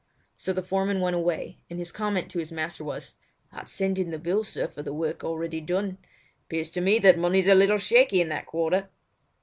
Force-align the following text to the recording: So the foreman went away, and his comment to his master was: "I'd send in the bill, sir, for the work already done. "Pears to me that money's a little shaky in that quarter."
So 0.35 0.51
the 0.51 0.63
foreman 0.63 0.99
went 0.99 1.15
away, 1.15 1.59
and 1.69 1.77
his 1.77 1.91
comment 1.91 2.31
to 2.31 2.39
his 2.39 2.51
master 2.51 2.83
was: 2.83 3.17
"I'd 3.51 3.69
send 3.69 3.99
in 3.99 4.09
the 4.09 4.17
bill, 4.17 4.43
sir, 4.43 4.67
for 4.67 4.81
the 4.81 4.91
work 4.95 5.23
already 5.23 5.61
done. 5.61 5.99
"Pears 6.49 6.71
to 6.71 6.81
me 6.81 6.97
that 6.97 7.19
money's 7.19 7.47
a 7.47 7.53
little 7.53 7.77
shaky 7.77 8.19
in 8.19 8.29
that 8.29 8.47
quarter." 8.47 8.89